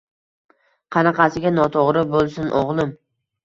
Qanaqasiga 0.95 1.53
noto'g'ri 1.59 2.05
bo'lsin, 2.17 2.53
o'g'lim? 2.65 2.99